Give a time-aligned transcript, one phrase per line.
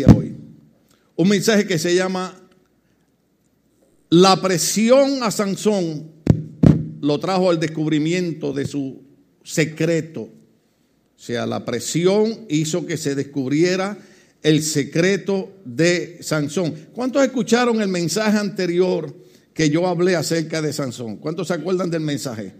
[0.00, 0.34] hoy.
[1.16, 2.34] Un mensaje que se llama
[4.10, 6.10] La presión a Sansón
[7.00, 9.02] lo trajo al descubrimiento de su
[9.42, 10.22] secreto.
[10.22, 13.98] O sea, la presión hizo que se descubriera
[14.42, 16.74] el secreto de Sansón.
[16.92, 19.14] ¿Cuántos escucharon el mensaje anterior
[19.54, 21.16] que yo hablé acerca de Sansón?
[21.16, 22.52] ¿Cuántos se acuerdan del mensaje?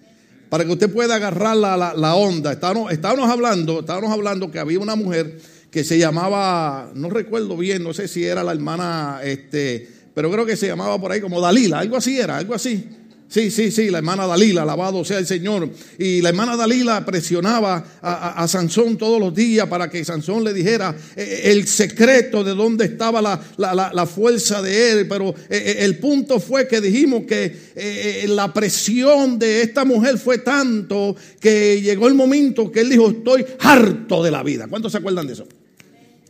[0.49, 2.53] Para que usted pueda agarrar la, onda.
[2.53, 5.41] Estábamos, estábamos, hablando, estábamos hablando que había una mujer
[5.73, 10.45] que se llamaba, no recuerdo bien, no sé si era la hermana, este, pero creo
[10.45, 12.87] que se llamaba por ahí como Dalila, algo así era, algo así.
[13.27, 15.71] Sí, sí, sí, la hermana Dalila, alabado sea el Señor.
[15.99, 20.95] Y la hermana Dalila presionaba a, Sansón todos los días para que Sansón le dijera
[21.17, 25.09] eh, eh, el secreto de dónde estaba la, fuerza de él.
[25.09, 31.17] Pero eh, el punto fue que dijimos que la presión de esta mujer fue tanto
[31.41, 34.67] que llegó el momento que él dijo, estoy harto de la vida.
[34.69, 35.47] ¿Cuántos se acuerdan de eso?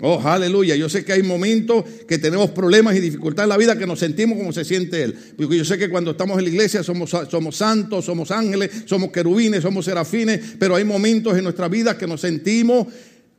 [0.00, 0.74] Oh, aleluya.
[0.74, 4.00] Yo sé que hay momentos que tenemos problemas y dificultades en la vida que nos
[4.00, 5.16] sentimos como se siente Él.
[5.36, 9.12] Porque yo sé que cuando estamos en la iglesia somos, somos santos, somos ángeles, somos
[9.12, 12.88] querubines, somos serafines, pero hay momentos en nuestra vida que nos sentimos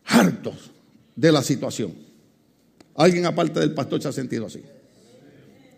[0.05, 0.71] hartos
[1.15, 1.93] de la situación.
[2.95, 4.61] Alguien aparte del pastor se ha sentido así.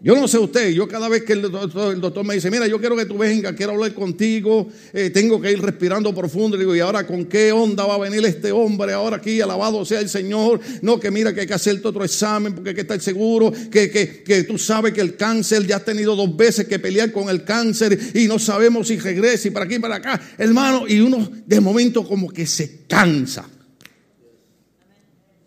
[0.02, 2.96] Yo no sé usted, yo cada vez que el doctor, me dice, mira, yo quiero
[2.96, 7.08] que tú vengas, quiero hablar contigo, eh, tengo que ir respirando profundo, digo, ¿y ahora
[7.08, 9.42] con qué onda va a venir este hombre ahora aquí?
[9.42, 10.60] Alabado sea el Señor.
[10.82, 13.90] No, que mira que hay que hacerte otro examen porque hay que estar seguro, que,
[13.90, 17.30] que, que tú sabes que el cáncer ya has tenido dos veces que pelear con
[17.30, 20.22] el cáncer y no sabemos si regresa y para aquí para acá.
[20.38, 23.50] Hermano, y uno de momento como que se cansa.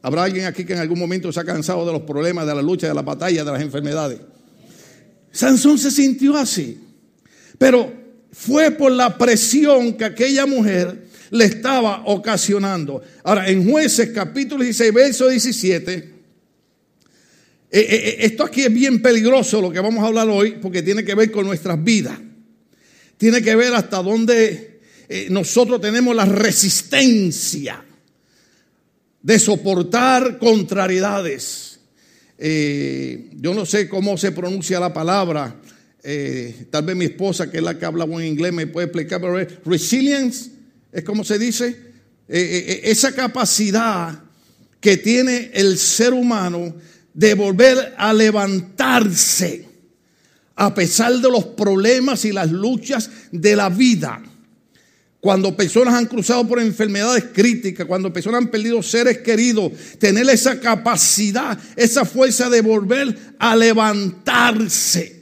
[0.02, 2.62] ¿Habrá alguien aquí que en algún momento se ha cansado de los problemas, de la
[2.62, 4.18] lucha, de la batalla, de las enfermedades?
[5.38, 6.80] Sansón se sintió así.
[7.58, 7.92] Pero
[8.32, 13.00] fue por la presión que aquella mujer le estaba ocasionando.
[13.22, 16.10] Ahora, en jueces capítulo 16, verso 17, eh,
[17.70, 21.04] eh, eh, esto aquí es bien peligroso lo que vamos a hablar hoy porque tiene
[21.04, 22.18] que ver con nuestras vidas.
[23.16, 24.80] Tiene que ver hasta dónde
[25.30, 27.84] nosotros tenemos la resistencia
[29.22, 31.77] de soportar contrariedades.
[32.38, 35.56] Eh, yo no sé cómo se pronuncia la palabra.
[36.02, 39.20] Eh, tal vez mi esposa, que es la que habla buen inglés, me puede explicar,
[39.20, 40.50] pero resilience
[40.92, 41.88] es como se dice.
[42.28, 44.22] Eh, esa capacidad
[44.80, 46.74] que tiene el ser humano
[47.12, 49.66] de volver a levantarse
[50.54, 54.22] a pesar de los problemas y las luchas de la vida.
[55.20, 60.60] Cuando personas han cruzado por enfermedades críticas, cuando personas han perdido seres queridos, tener esa
[60.60, 65.18] capacidad, esa fuerza de volver a levantarse.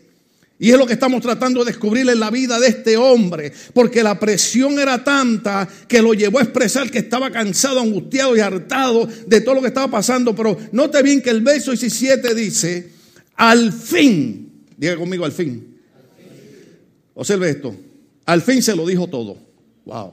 [0.59, 4.03] Y es lo que estamos tratando de descubrir en la vida de este hombre, porque
[4.03, 9.07] la presión era tanta que lo llevó a expresar que estaba cansado, angustiado y hartado
[9.27, 10.35] de todo lo que estaba pasando.
[10.35, 12.91] Pero note bien que el verso 17 dice,
[13.35, 15.79] al fin, diga conmigo al fin.
[17.15, 17.75] Observe esto,
[18.27, 19.46] al fin se lo dijo todo.
[19.87, 20.13] Wow.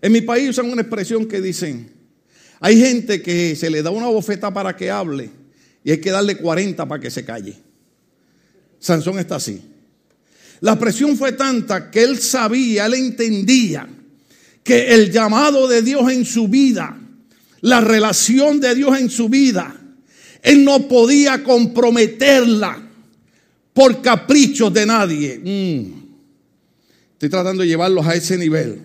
[0.00, 1.90] En mi país usan una expresión que dicen,
[2.60, 5.30] hay gente que se le da una bofeta para que hable
[5.84, 7.56] y hay que darle 40 para que se calle.
[8.78, 9.60] Sansón está así.
[10.60, 13.88] La presión fue tanta que él sabía, él entendía
[14.62, 16.96] que el llamado de Dios en su vida,
[17.62, 19.74] la relación de Dios en su vida,
[20.40, 22.80] él no podía comprometerla
[23.72, 25.40] por caprichos de nadie.
[25.44, 26.01] Mm.
[27.22, 28.80] Estoy tratando de llevarlos a ese nivel.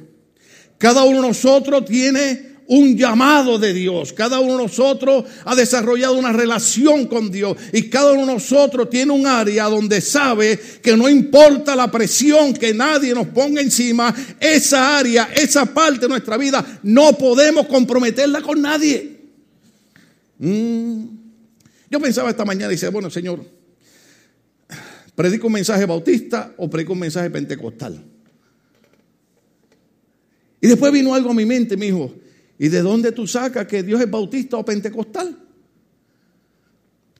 [0.77, 4.13] Cada uno de nosotros tiene un llamado de Dios.
[4.13, 7.57] Cada uno de nosotros ha desarrollado una relación con Dios.
[7.73, 12.53] Y cada uno de nosotros tiene un área donde sabe que no importa la presión
[12.53, 18.43] que nadie nos ponga encima, esa área, esa parte de nuestra vida, no podemos comprometerla
[18.43, 19.17] con nadie.
[20.37, 21.05] Mm.
[21.89, 23.43] Yo pensaba esta mañana y decía, bueno, Señor,
[25.15, 28.03] ¿predico un mensaje bautista o predico un mensaje pentecostal?
[30.62, 32.13] Y después vino algo a mi mente, me dijo,
[32.57, 35.38] ¿y de dónde tú sacas que Dios es bautista o pentecostal?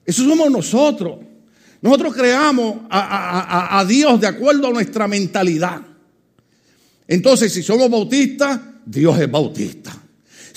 [0.04, 1.18] Eso somos nosotros.
[1.80, 5.82] Nosotros creamos a, a, Dios de acuerdo a nuestra mentalidad.
[7.06, 10.07] Entonces, si somos bautistas, Dios es bautista.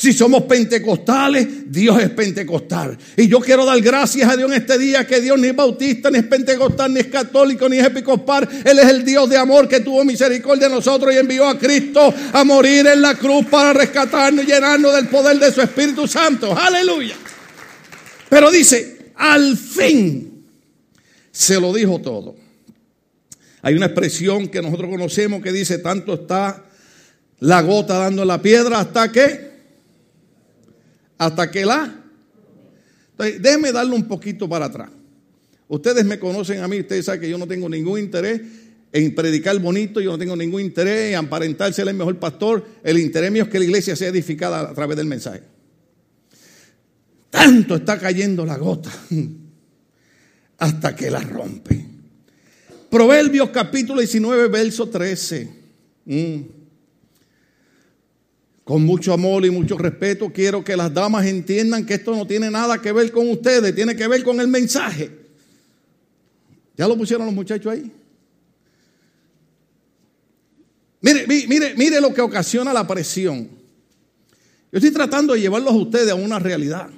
[0.01, 2.98] Si somos pentecostales, Dios es pentecostal.
[3.15, 6.09] Y yo quiero dar gracias a Dios en este día que Dios ni es bautista,
[6.09, 8.50] ni es pentecostal, ni es católico, ni es episcopal.
[8.65, 12.12] Él es el Dios de amor que tuvo misericordia de nosotros y envió a Cristo
[12.33, 16.57] a morir en la cruz para rescatarnos y llenarnos del poder de su Espíritu Santo.
[16.57, 17.15] Aleluya.
[18.27, 20.48] Pero dice, al fin
[21.30, 22.36] se lo dijo todo.
[23.62, 26.65] Hay una expresión que nosotros conocemos que dice, tanto está
[27.42, 29.50] la gota dando la piedra hasta que
[31.21, 32.03] hasta que la
[33.12, 34.89] Entonces, déjeme darle un poquito para atrás.
[35.68, 38.41] Ustedes me conocen a mí, ustedes saben que yo no tengo ningún interés
[38.91, 42.65] en predicar bonito, yo no tengo ningún interés en aparentar ser el mejor pastor.
[42.83, 45.44] El interés mío es que la iglesia sea edificada a través del mensaje.
[47.29, 48.91] Tanto está cayendo la gota
[50.57, 51.85] hasta que la rompe.
[52.89, 55.50] Proverbios capítulo 19, verso 13.
[56.03, 56.60] Mm.
[58.63, 62.51] Con mucho amor y mucho respeto quiero que las damas entiendan que esto no tiene
[62.51, 65.09] nada que ver con ustedes, tiene que ver con el mensaje.
[66.77, 67.91] ¿Ya lo pusieron los muchachos ahí?
[71.01, 73.49] Mire, mire, mire lo que ocasiona la presión.
[74.71, 76.89] Yo estoy tratando de llevarlos a ustedes a una realidad.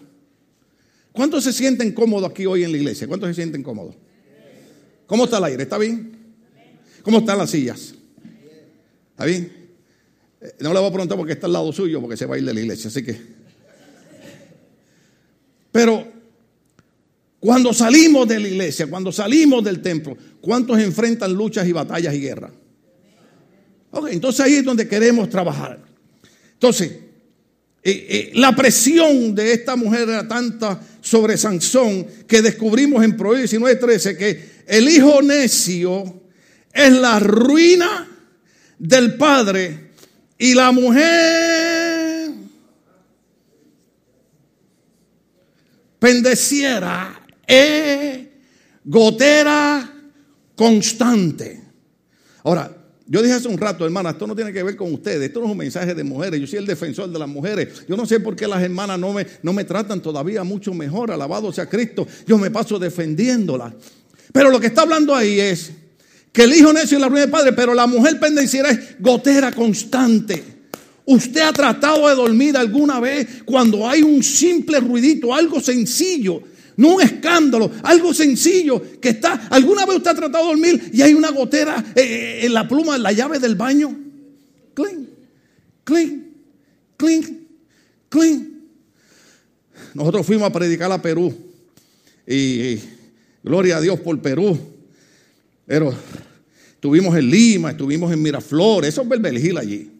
[1.13, 3.07] ¿Cuántos se sienten cómodos aquí hoy en la iglesia?
[3.07, 3.95] ¿Cuántos se sienten cómodos?
[5.05, 5.63] ¿Cómo está el aire?
[5.63, 6.17] ¿Está bien?
[7.01, 7.95] ¿Cómo están las sillas?
[9.11, 9.62] ¿Está bien?
[10.43, 12.37] Eh, no le voy a preguntar porque está al lado suyo, porque se va a
[12.37, 13.17] ir de la iglesia, así que.
[15.71, 16.05] Pero
[17.39, 22.19] cuando salimos de la iglesia, cuando salimos del templo, ¿cuántos enfrentan luchas y batallas y
[22.19, 22.51] guerras?
[23.91, 25.79] Ok, entonces ahí es donde queremos trabajar.
[26.53, 27.01] Entonces, eh,
[27.83, 34.17] eh, la presión de esta mujer era tanta sobre Sansón que descubrimos en Proverbios 19:13
[34.17, 36.21] que el hijo necio
[36.73, 38.07] es la ruina
[38.79, 39.82] del padre
[40.43, 42.33] y la mujer
[45.97, 48.27] pendeciera es
[48.83, 49.89] gotera
[50.53, 51.63] constante.
[52.43, 52.75] Ahora,
[53.07, 55.45] yo dije hace un rato, hermana, esto no tiene que ver con ustedes, esto no
[55.45, 57.85] es un mensaje de mujeres, yo soy el defensor de las mujeres.
[57.87, 61.09] Yo no sé por qué las hermanas no me, no me tratan todavía mucho mejor,
[61.09, 63.75] alabado sea Cristo, yo me paso defendiéndolas.
[64.33, 65.71] Pero lo que está hablando ahí es
[66.33, 69.53] que el hijo necio es la ruina del padre, pero la mujer pendenciera es gotera
[69.53, 70.43] constante.
[71.05, 76.41] ¿Usted ha tratado de dormir alguna vez cuando hay un simple ruidito, algo sencillo?
[76.75, 79.47] No un escándalo, algo sencillo que está.
[79.51, 82.67] ¿Alguna vez usted ha tratado de dormir y hay una gotera eh, eh, en la
[82.67, 83.95] pluma, en la llave del baño?
[84.73, 85.07] Clean,
[85.83, 86.31] clean,
[86.97, 87.39] clean,
[88.09, 88.53] clean.
[89.93, 91.31] Nosotros fuimos a predicar a Perú
[92.25, 92.79] y,
[93.43, 94.57] gloria a Dios por Perú.
[95.65, 95.93] Pero
[96.73, 99.91] estuvimos en Lima, estuvimos en Miraflores, eso es Belbelgil allí.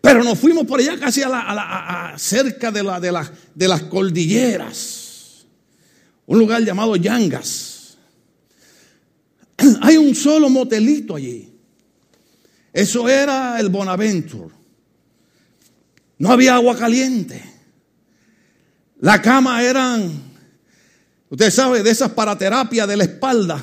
[0.00, 5.06] Pero nos fuimos por allá casi a cerca de, de, de las cordilleras
[6.26, 7.96] un lugar llamado Yangas.
[9.80, 11.52] Hay un solo motelito allí.
[12.72, 14.54] Eso era el Bonaventure.
[16.18, 17.42] No había agua caliente.
[19.00, 20.10] La cama eran,
[21.30, 23.62] usted sabe, de esas para terapia de la espalda.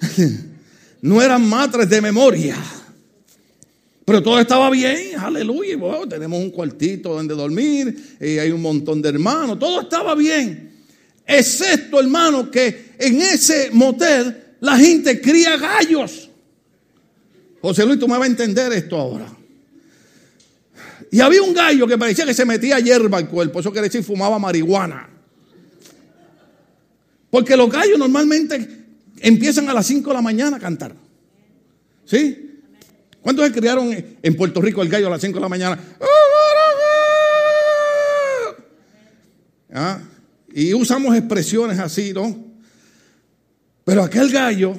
[1.00, 2.56] No eran matres de memoria.
[4.04, 5.76] Pero todo estaba bien, aleluya.
[6.08, 10.72] tenemos un cuartito donde dormir, y hay un montón de hermanos, todo estaba bien.
[11.26, 16.30] Excepto, hermano, que en ese motel la gente cría gallos.
[17.60, 19.30] José Luis, tú me vas a entender esto ahora.
[21.10, 23.60] Y había un gallo que parecía que se metía hierba al cuerpo.
[23.60, 25.08] Eso quiere decir fumaba marihuana.
[27.30, 28.77] Porque los gallos normalmente
[29.22, 30.94] empiezan a las 5 de la mañana a cantar.
[32.04, 32.60] ¿Sí?
[33.20, 33.92] ¿Cuántos se criaron
[34.22, 35.78] en Puerto Rico el gallo a las 5 de la mañana?
[39.72, 40.00] ¿Ah?
[40.52, 42.36] Y usamos expresiones así, ¿no?
[43.84, 44.74] Pero aquel gallo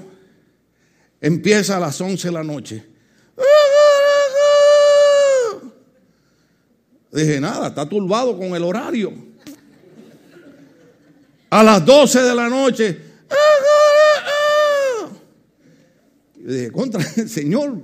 [1.22, 2.86] empieza a las 11 de la noche.
[7.12, 9.12] Dije, nada, está turbado con el horario.
[11.50, 13.02] A las 12 de la noche.
[16.40, 17.82] Dije, contra el Señor,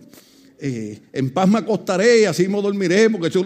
[0.60, 3.44] eh, en paz me acostaré y así me dormiré, porque yo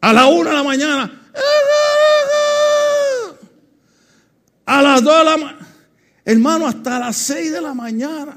[0.00, 1.22] A la una de la mañana.
[4.64, 5.68] A las 2 de la mañana.
[6.24, 8.36] Hermano, hasta las 6 de la mañana.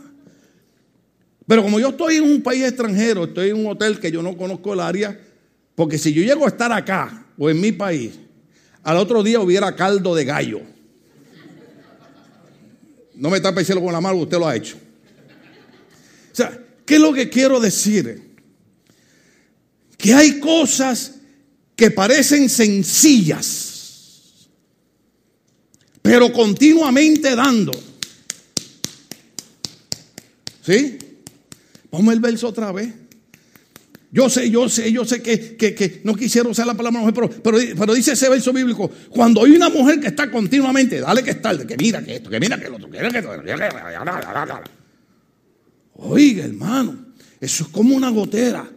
[1.47, 4.37] Pero como yo estoy en un país extranjero, estoy en un hotel que yo no
[4.37, 5.19] conozco el área,
[5.73, 8.19] porque si yo llego a estar acá o en mi país,
[8.83, 10.61] al otro día hubiera caldo de gallo.
[13.15, 14.77] No me está pensando con la mano, usted lo ha hecho.
[16.89, 18.33] ¿Qué es lo que quiero decir?
[19.95, 21.11] Que hay cosas
[21.75, 23.69] que parecen sencillas
[26.01, 27.71] pero continuamente dando.
[30.65, 30.97] ¿Sí?
[31.91, 32.91] Ponme el verso otra vez.
[34.11, 37.93] Yo sé, yo sé, yo sé que, no quisiera usar la palabra mujer, pero, pero,
[37.93, 41.77] dice ese verso bíblico, cuando hay una mujer que está continuamente, dale que está, que
[41.77, 43.29] mira que esto, que mira que lo otro, que mira que esto,
[46.01, 48.69] Oiga, hermano, eso es como una gotera.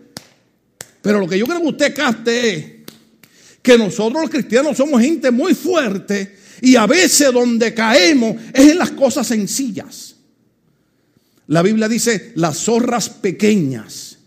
[1.00, 2.64] Pero lo que yo creo que usted capte es
[3.62, 8.78] que nosotros los cristianos somos gente muy fuerte y a veces donde caemos es en
[8.78, 10.16] las cosas sencillas.
[11.48, 14.18] La Biblia dice, las zorras pequeñas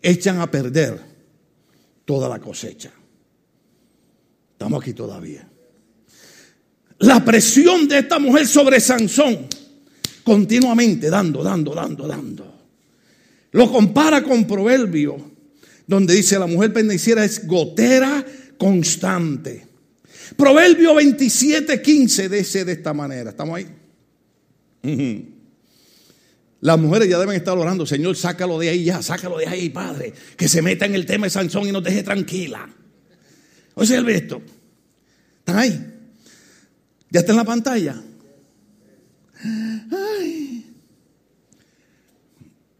[0.00, 1.00] echan a perder
[2.04, 2.90] toda la cosecha.
[4.52, 5.48] Estamos aquí todavía.
[6.98, 9.48] La presión de esta mujer sobre Sansón,
[10.24, 12.62] continuamente dando, dando, dando, dando.
[13.52, 15.16] Lo compara con Proverbio,
[15.86, 18.24] donde dice la mujer pendenciera es gotera
[18.56, 19.66] constante.
[20.36, 23.30] Proverbio 27, 15 dice de esta manera.
[23.30, 23.66] ¿Estamos ahí?
[26.60, 30.12] Las mujeres ya deben estar orando, Señor, sácalo de ahí ya, sácalo de ahí, Padre,
[30.36, 32.68] que se meta en el tema de Sansón y nos deje tranquila.
[33.74, 34.40] Oye, esto.
[35.38, 35.86] ¿Están ahí?
[37.10, 38.00] ¿Ya está en la pantalla?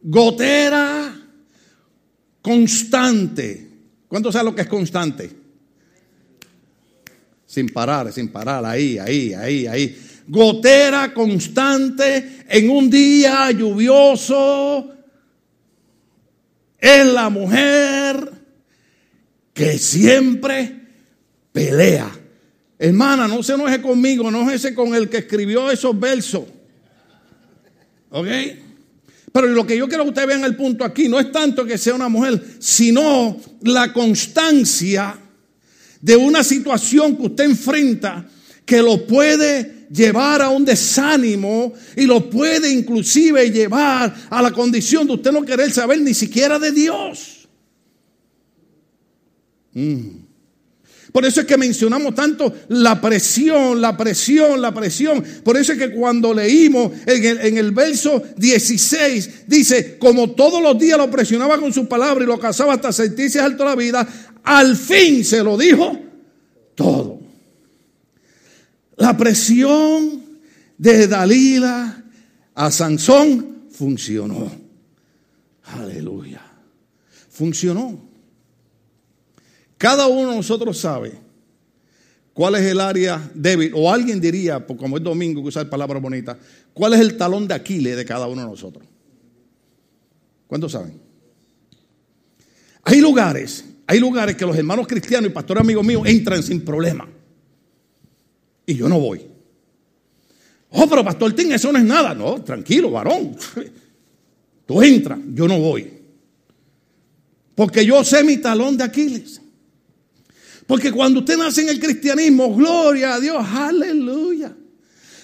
[0.02, 1.14] Gotera
[2.40, 3.68] constante.
[4.08, 5.30] ¿Cuánto sabe lo que es constante?
[7.46, 9.98] Sin parar, sin parar, ahí, ahí, ahí, ahí.
[10.26, 14.88] Gotera constante en un día lluvioso.
[16.78, 18.32] Es la mujer
[19.52, 20.80] que siempre
[21.52, 22.21] pelea.
[22.84, 26.42] Hermana, no se enoje conmigo, no ese con el que escribió esos versos.
[28.10, 28.26] ¿Ok?
[29.30, 31.78] Pero lo que yo quiero que ustedes vean el punto aquí no es tanto que
[31.78, 35.16] sea una mujer, sino la constancia
[36.00, 38.28] de una situación que usted enfrenta
[38.66, 45.06] que lo puede llevar a un desánimo y lo puede inclusive llevar a la condición
[45.06, 47.48] de usted no querer saber ni siquiera de Dios.
[49.72, 50.21] Mm.
[51.12, 55.22] Por eso es que mencionamos tanto la presión, la presión, la presión.
[55.44, 60.96] Por eso es que cuando leímos en el, verso 16, dice, como todos los días
[60.96, 64.08] lo presionaba con su palabra y lo casaba hasta sentirse alto la vida,
[64.42, 65.98] al fin se lo dijo
[66.74, 67.20] todo.
[68.96, 70.22] La presión
[70.78, 72.04] de Dalila
[72.54, 74.50] a Sansón funcionó.
[75.64, 76.40] Aleluya.
[77.28, 78.11] Funcionó.
[79.82, 81.10] Cada uno de nosotros sabe
[82.32, 86.36] cuál es el área débil, o alguien diría, como es domingo que usar palabras bonitas,
[86.72, 88.86] cuál es el talón de Aquiles de cada uno de nosotros.
[90.46, 91.00] ¿Cuántos saben?
[92.84, 97.08] Hay lugares, hay lugares que los hermanos cristianos y pastores amigos míos entran sin problema.
[98.64, 99.26] Y yo no voy.
[100.70, 102.14] Oh, pero pastor Tim, eso no es nada.
[102.14, 103.36] No, tranquilo, varón.
[104.64, 105.92] Tú entras, yo no voy.
[107.56, 109.41] Porque yo sé mi talón de Aquiles.
[110.66, 114.54] Porque cuando usted nace en el cristianismo, gloria a Dios, aleluya.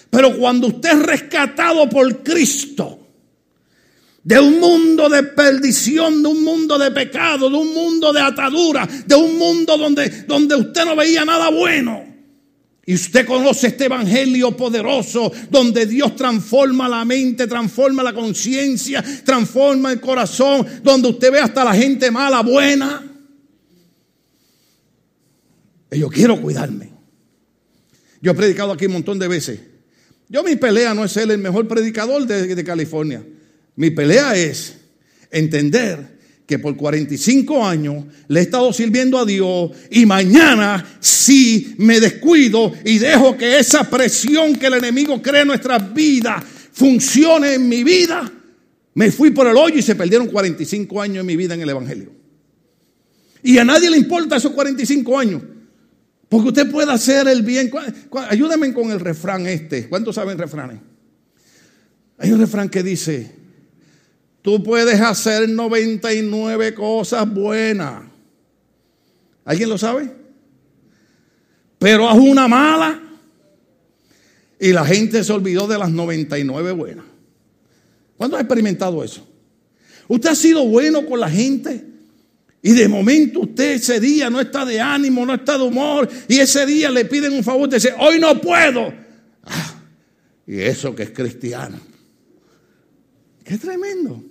[0.09, 2.99] Pero cuando usted es rescatado por Cristo,
[4.23, 8.87] de un mundo de perdición, de un mundo de pecado, de un mundo de atadura,
[9.05, 12.03] de un mundo donde, donde usted no veía nada bueno.
[12.85, 19.91] Y usted conoce este evangelio poderoso donde Dios transforma la mente, transforma la conciencia, transforma
[19.91, 23.08] el corazón, donde usted ve hasta la gente mala buena.
[25.91, 26.89] Yo quiero cuidarme.
[28.21, 29.59] Yo he predicado aquí un montón de veces.
[30.27, 33.23] Yo mi pelea no es ser el mejor predicador de, California.
[33.75, 34.75] Mi pelea es
[35.31, 41.99] entender que por 45 años le he estado sirviendo a Dios y mañana si me
[41.99, 47.67] descuido y dejo que esa presión que el enemigo cree en nuestras vidas funcione en
[47.67, 48.31] mi vida,
[48.93, 51.69] me fui por el hoyo y se perdieron 45 años en mi vida en el
[51.69, 52.11] Evangelio.
[53.43, 55.41] Y a nadie le importa esos 45 años.
[56.29, 57.71] Porque usted puede hacer el bien.
[58.29, 59.89] Ayúdame con el refrán este.
[59.89, 60.79] ¿Cuántos saben refranes?
[62.19, 63.35] Hay un refrán que dice,
[64.43, 68.03] tú puedes hacer 99 cosas buenas.
[69.43, 70.11] ¿Alguien lo sabe?
[71.79, 73.01] Pero haz una mala
[74.59, 77.05] y la gente se olvidó de las 99 buenas.
[78.17, 79.25] ¿Cuándo ha experimentado eso?
[80.07, 81.88] ¿Usted ha sido bueno con la gente?
[82.61, 86.09] Y de momento usted ese día no está de ánimo, no está de humor.
[86.27, 88.93] Y ese día le piden un favor, dice, hoy no puedo.
[89.43, 89.75] Ah,
[90.45, 91.79] y eso que es cristiano.
[93.43, 94.23] Qué tremendo.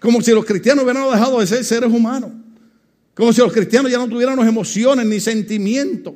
[0.00, 2.32] Como si los cristianos hubieran dejado de ser seres humanos.
[3.14, 6.14] Como si los cristianos ya no tuvieran emociones ni sentimientos.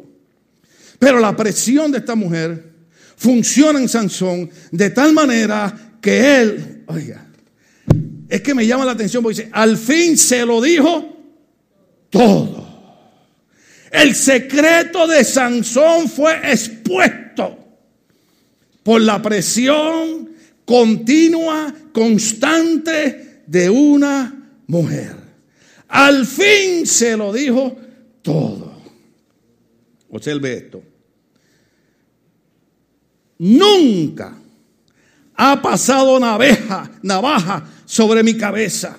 [0.99, 2.73] Pero la presión de esta mujer
[3.17, 7.27] funciona en Sansón de tal manera que él, oiga,
[8.29, 11.12] es que me llama la atención porque dice, al fin se lo dijo
[12.13, 12.63] todo.
[13.91, 17.59] El secreto de Sansón fue expuesto
[18.83, 20.31] por la presión
[20.65, 25.17] continua, constante de una mujer.
[25.89, 27.77] Al fin se lo dijo
[28.23, 28.73] todo.
[30.11, 30.83] Observe esto.
[33.39, 34.37] Nunca
[35.35, 38.99] ha pasado navaja, navaja sobre mi cabeza.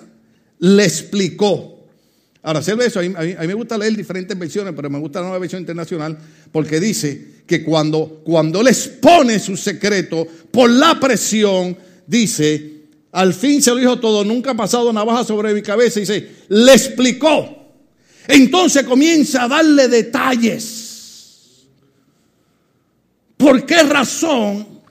[0.60, 1.73] Le explicó.
[2.44, 3.00] Ahora, observe eso.
[3.00, 6.18] A mí, me gusta leer diferentes versiones, pero me gusta la nueva versión internacional
[6.52, 12.82] porque dice que cuando, cuando él expone su secreto por la presión, dice,
[13.14, 16.02] al fin se lo dijo todo, nunca ha pasado navaja sobre mi cabeza.
[16.02, 17.64] Dice, le explicó.
[18.28, 21.64] Entonces comienza a darle detalles.
[23.38, 24.82] ¿Por qué razón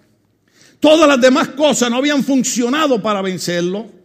[0.81, 4.02] todas las demás cosas no habían funcionado para vencerlo?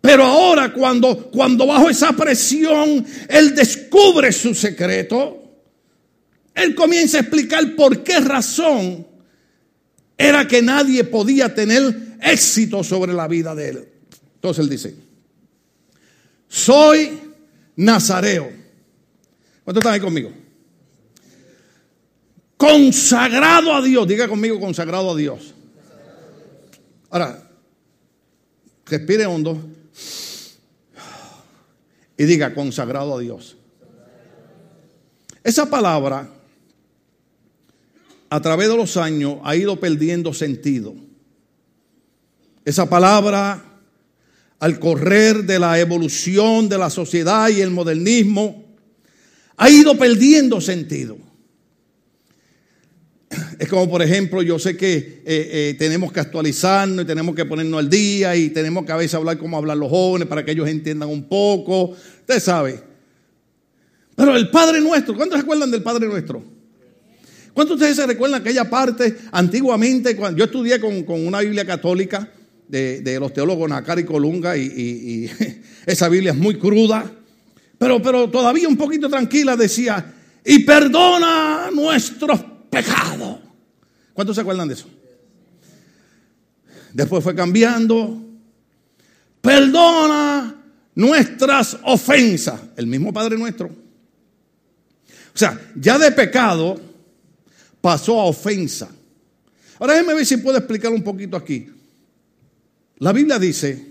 [0.00, 5.42] Pero ahora cuando, cuando bajo esa presión él descubre su secreto,
[6.54, 9.06] él comienza a explicar por qué razón
[10.16, 13.88] era que nadie podía tener éxito sobre la vida de él.
[14.34, 14.94] Entonces él dice,
[16.48, 17.18] soy
[17.76, 18.50] nazareo.
[19.64, 20.32] ¿Cuántos están ahí conmigo?
[22.56, 24.06] Consagrado a Dios.
[24.08, 25.54] Diga conmigo, consagrado a Dios.
[27.10, 27.50] Ahora,
[28.86, 29.62] respire hondo
[32.16, 33.56] y diga, consagrado a Dios.
[35.42, 36.28] Esa palabra,
[38.28, 40.94] a través de los años, ha ido perdiendo sentido.
[42.64, 43.64] Esa palabra,
[44.58, 48.64] al correr de la evolución de la sociedad y el modernismo,
[49.56, 51.16] ha ido perdiendo sentido.
[53.60, 57.44] Es como, por ejemplo, yo sé que eh, eh, tenemos que actualizarnos y tenemos que
[57.44, 60.52] ponernos al día y tenemos que a veces hablar como hablan los jóvenes para que
[60.52, 61.90] ellos entiendan un poco.
[61.90, 62.82] Usted sabe.
[64.16, 66.42] Pero el Padre Nuestro, ¿cuántos se acuerdan del Padre Nuestro?
[67.52, 70.16] ¿Cuántos de ustedes se recuerdan aquella parte antiguamente?
[70.16, 72.32] Cuando yo estudié con, con una Biblia católica
[72.66, 75.30] de, los teólogos Nakari y Colunga y,
[75.84, 77.12] esa Biblia es muy cruda,
[77.76, 80.14] pero, pero todavía un poquito tranquila decía,
[80.46, 82.40] y perdona nuestros
[82.70, 83.49] pecados.
[84.14, 84.88] ¿Cuántos se acuerdan de eso?
[86.92, 88.20] Después fue cambiando,
[89.40, 90.56] perdona
[90.94, 93.68] nuestras ofensas, el mismo Padre nuestro.
[93.68, 96.80] O sea, ya de pecado
[97.80, 98.90] pasó a ofensa.
[99.78, 101.70] Ahora déjenme ver si puedo explicar un poquito aquí.
[102.98, 103.86] La Biblia dice,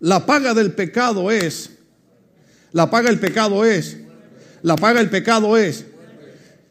[0.00, 1.70] la paga del pecado es,
[2.72, 3.98] la paga del pecado es,
[4.62, 5.84] la paga del pecado es.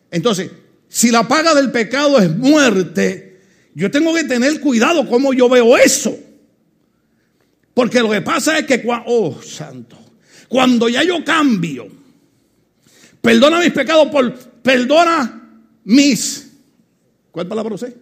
[0.10, 0.49] Entonces,
[0.93, 3.41] si la paga del pecado es muerte,
[3.73, 6.15] yo tengo que tener cuidado cómo yo veo eso.
[7.73, 9.97] Porque lo que pasa es que, oh santo,
[10.47, 11.88] cuando ya yo cambio,
[13.21, 16.51] perdona mis pecados por, perdona mis,
[17.32, 17.95] ¿cuál palabra usted?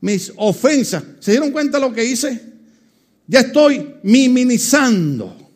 [0.00, 1.04] mis ofensas.
[1.20, 2.42] ¿Se dieron cuenta lo que hice?
[3.28, 5.52] Ya estoy minimizando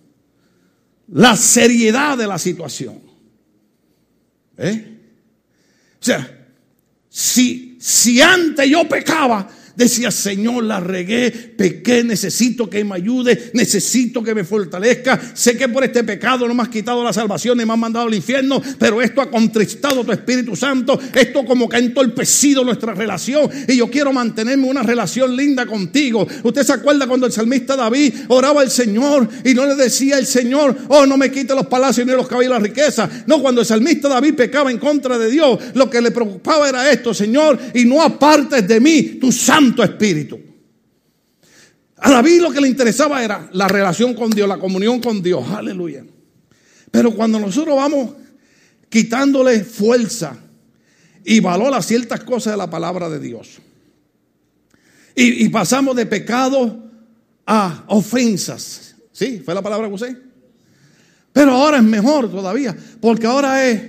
[1.08, 3.00] la seriedad de la situación.
[4.56, 4.91] ¿Eh?
[6.02, 6.46] Sea,
[7.08, 14.22] si, si antes yo pecaba, Decía, Señor, la regué, pequé, necesito que me ayude, necesito
[14.22, 15.18] que me fortalezca.
[15.34, 18.06] Sé que por este pecado no me has quitado la salvación y me has mandado
[18.06, 20.98] al infierno, pero esto ha contristado tu Espíritu Santo.
[21.14, 26.26] Esto como que ha entorpecido nuestra relación y yo quiero mantenerme una relación linda contigo.
[26.42, 30.26] Usted se acuerda cuando el salmista David oraba al Señor y no le decía al
[30.26, 33.08] Señor, oh, no me quite los palacios ni los caballos y la riqueza.
[33.26, 36.90] No, cuando el salmista David pecaba en contra de Dios, lo que le preocupaba era
[36.90, 40.40] esto, Señor, y no apartes de mí tu santo Santo Espíritu.
[41.98, 45.48] A David lo que le interesaba era la relación con Dios, la comunión con Dios.
[45.50, 46.04] Aleluya.
[46.90, 48.10] Pero cuando nosotros vamos
[48.88, 50.36] quitándole fuerza
[51.24, 53.60] y valor a ciertas cosas de la palabra de Dios,
[55.14, 56.90] y, pasamos de pecado
[57.46, 59.42] a ofensas, ¿sí?
[59.44, 60.16] ¿Fue la palabra que usé?
[61.32, 63.82] Pero ahora es mejor todavía, porque ahora es,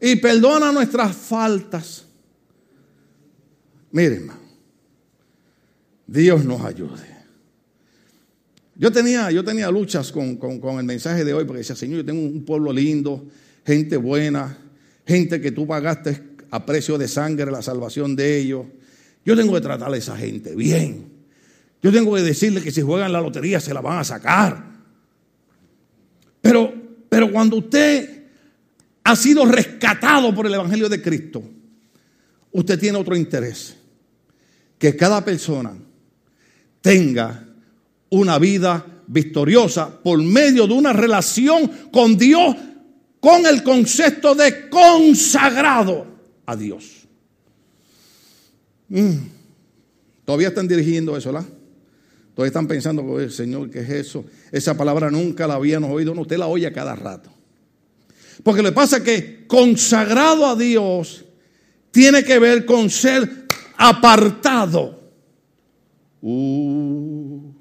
[0.00, 2.04] y perdona nuestras faltas.
[3.90, 4.43] Miren,
[6.06, 7.14] Dios nos ayude.
[8.76, 10.38] Yo tenía, yo tenía luchas con,
[10.78, 13.24] el mensaje de hoy porque decía, Señor, yo tengo un pueblo lindo,
[13.64, 14.58] gente buena,
[15.06, 18.66] gente que tú pagaste a precio de sangre la salvación de ellos.
[19.24, 21.06] Yo tengo que tratar a esa gente bien.
[21.82, 24.72] Yo tengo que decirle que si juegan la lotería se la van a sacar.
[26.40, 26.74] Pero,
[27.08, 28.24] pero cuando usted
[29.04, 31.42] ha sido rescatado por el Evangelio de Cristo,
[32.52, 33.76] usted tiene otro interés.
[34.78, 35.74] Que cada persona
[36.84, 37.42] tenga
[38.10, 42.54] una vida victoriosa por medio de una relación con Dios
[43.20, 46.06] con el concepto de consagrado
[46.44, 47.06] a Dios.
[48.90, 49.14] Mm.
[50.26, 51.48] Todavía están dirigiendo eso, ¿verdad?
[52.34, 54.26] Todavía están pensando, Señor, ¿qué es eso?
[54.52, 57.30] Esa palabra nunca la habíamos oído, no, usted la oye a cada rato.
[58.42, 61.24] Porque lo que pasa que consagrado a Dios
[61.90, 63.46] tiene que ver con ser
[63.78, 65.03] apartado.
[66.26, 67.52] Uh.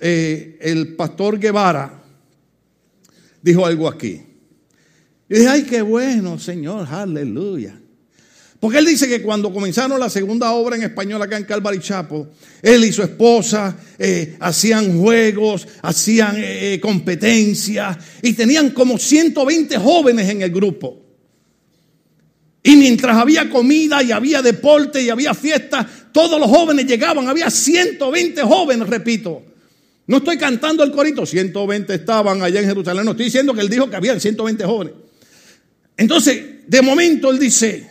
[0.00, 2.02] Eh, el pastor Guevara
[3.42, 4.22] dijo algo aquí.
[5.28, 7.80] Yo dije, ay, qué bueno, Señor, aleluya.
[8.60, 12.28] Porque él dice que cuando comenzaron la segunda obra en español acá en Calvary Chapo,
[12.62, 19.76] él y su esposa eh, hacían juegos, hacían eh, eh, competencias y tenían como 120
[19.76, 20.98] jóvenes en el grupo.
[22.62, 27.50] Y mientras había comida y había deporte y había fiesta, todos los jóvenes llegaban, había
[27.50, 29.42] 120 jóvenes, repito.
[30.06, 33.68] No estoy cantando el corito, 120 estaban allá en Jerusalén, no estoy diciendo que él
[33.68, 34.94] dijo que había 120 jóvenes.
[35.96, 37.90] Entonces, de momento él dice,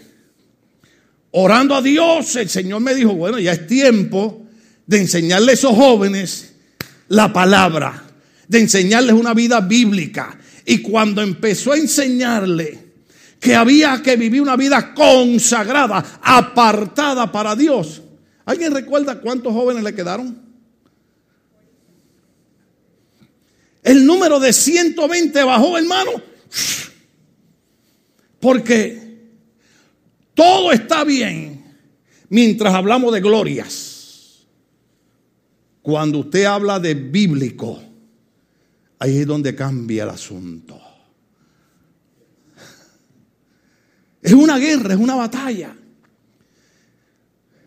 [1.31, 4.47] orando a Dios, el Señor me dijo, bueno, ya es tiempo
[4.87, 6.53] de enseñarle a esos jóvenes
[7.09, 8.05] la palabra,
[8.47, 10.39] de enseñarles una vida bíblica.
[10.65, 12.79] Y cuando empezó a enseñarle
[13.37, 18.01] que había que vivir una vida consagrada, apartada para Dios,
[18.45, 20.43] ¿alguien recuerda cuántos jóvenes le quedaron?
[23.83, 26.11] El número de 120 bajó, hermano.
[28.39, 29.03] Porque
[30.33, 31.63] todo está bien
[32.29, 34.47] mientras hablamos de glorias.
[35.81, 37.81] Cuando usted habla de bíblico,
[38.99, 40.81] ahí es donde cambia el asunto.
[44.21, 45.75] Es una guerra, es una batalla.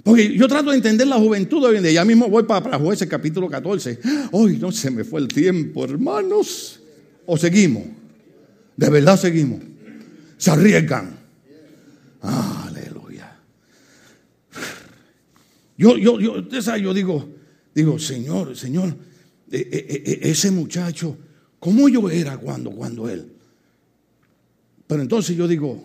[0.06, 1.90] Porque yo trato de entender la juventud hoy en día.
[1.90, 3.98] Ya mismo voy para, para jueces capítulo 14.
[4.30, 6.80] Hoy no se me fue el tiempo, hermanos.
[7.26, 7.82] O seguimos.
[8.76, 9.62] De verdad seguimos.
[10.36, 11.18] Se arriesgan.
[12.20, 13.36] Aleluya.
[15.76, 17.28] Yo, yo, yo, yo digo,
[17.74, 18.96] digo, Señor, Señor,
[19.50, 21.18] e, e, e, ese muchacho,
[21.58, 23.26] ¿cómo yo era cuando, cuando él?
[24.86, 25.82] Pero entonces yo digo,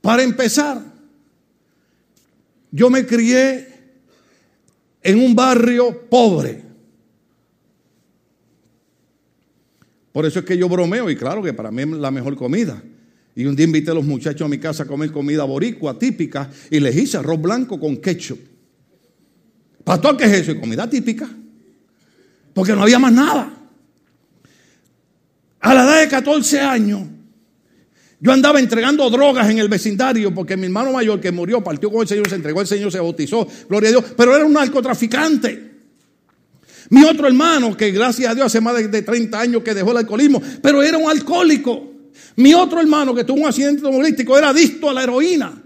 [0.00, 0.89] para empezar,
[2.70, 3.68] yo me crié
[5.02, 6.62] en un barrio pobre.
[10.12, 12.82] Por eso es que yo bromeo y claro que para mí es la mejor comida.
[13.34, 16.50] Y un día invité a los muchachos a mi casa a comer comida boricua típica
[16.70, 18.38] y les hice arroz blanco con ketchup.
[19.84, 20.60] Pastor, ¿qué es eso?
[20.60, 21.28] comida típica.
[22.52, 23.54] Porque no había más nada.
[25.60, 27.02] A la edad de 14 años,
[28.20, 32.02] yo andaba entregando drogas en el vecindario porque mi hermano mayor que murió, partió con
[32.02, 35.70] el Señor, se entregó al Señor, se bautizó, gloria a Dios, pero era un narcotraficante.
[36.90, 39.98] Mi otro hermano, que gracias a Dios hace más de 30 años que dejó el
[39.98, 41.88] alcoholismo, pero era un alcohólico.
[42.36, 45.62] Mi otro hermano que tuvo un accidente automovilístico era adicto a la heroína.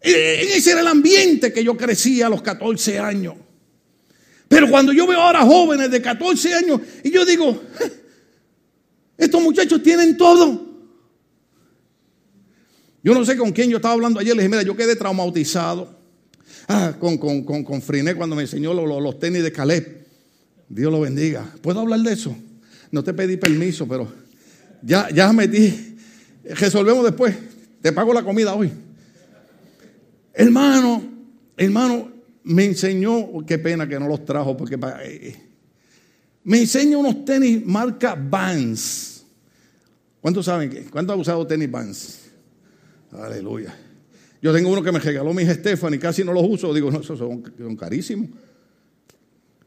[0.00, 3.34] Ese era el ambiente que yo crecía a los 14 años.
[4.48, 7.60] Pero cuando yo veo ahora jóvenes de 14 años y yo digo,
[9.18, 10.65] estos muchachos tienen todo.
[13.06, 14.34] Yo no sé con quién yo estaba hablando ayer.
[14.34, 15.96] Le dije, mira, yo quedé traumatizado.
[16.66, 20.04] Ah, con, con, con, Friné cuando me enseñó los, los tenis de Caleb.
[20.68, 21.48] Dios lo bendiga.
[21.62, 22.36] ¿Puedo hablar de eso?
[22.90, 24.12] No te pedí permiso, pero
[24.82, 25.96] ya, ya metí.
[26.46, 27.36] Resolvemos después.
[27.80, 28.72] Te pago la comida hoy.
[30.34, 31.04] Hermano,
[31.56, 32.10] hermano,
[32.42, 35.36] me enseñó, qué pena que no los trajo, porque eh,
[36.42, 39.24] me enseña unos tenis marca Vans.
[40.20, 40.86] ¿Cuántos saben qué?
[40.86, 42.25] ¿Cuántos han usado tenis Vans?
[43.12, 43.74] Aleluya.
[44.42, 46.72] Yo tengo uno que me regaló mi hija Stephanie, casi no los uso.
[46.72, 47.42] Digo, no, esos son,
[47.76, 48.28] carísimos.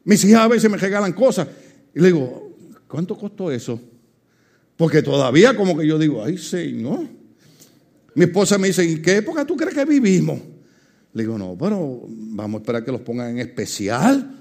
[0.04, 1.48] Mis hijas a veces me regalan cosas.
[1.94, 2.56] Y le digo,
[2.88, 3.80] ¿cuánto costó eso?
[4.78, 7.08] Porque todavía como que yo digo, ay Señor.
[8.16, 10.40] Mi esposa me dice, ¿en qué época tú crees que vivimos?
[11.14, 14.36] Le digo, no, pero vamos a esperar que los pongan en especial.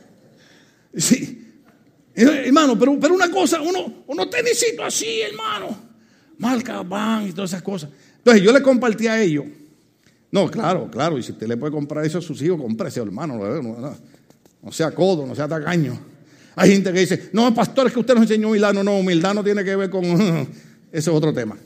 [0.96, 1.36] sí.
[2.14, 5.89] Hermano, pero, pero una cosa, uno, uno necesito así, hermano.
[6.40, 7.90] Marca van y todas esas cosas.
[8.16, 9.44] Entonces yo le compartí a ellos.
[10.32, 11.18] No, claro, claro.
[11.18, 13.38] Y si usted le puede comprar eso a sus hijos, cómprese, hermano.
[14.62, 15.98] No, sea codo, no sea tacaño.
[16.56, 18.72] Hay gente que dice, no, pastor, es que usted nos enseñó humildad.
[18.72, 20.04] No, no, humildad no tiene que ver con...
[20.10, 20.48] Ese
[20.92, 21.56] es otro tema.